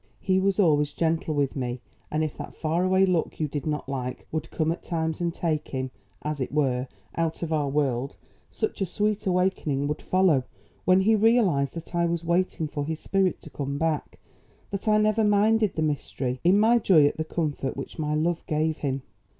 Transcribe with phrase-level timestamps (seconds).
[0.19, 3.87] He was always gentle with me and if that far away look you did not
[3.87, 5.91] like would come at times and take him,
[6.23, 8.15] as it were, out of our world,
[8.49, 10.45] such a sweet awakening would follow
[10.85, 14.17] when he realised that I was waiting for his spirit to come back,
[14.71, 18.43] that I never minded the mystery, in my joy at the comfort which my love
[18.47, 19.03] gave him."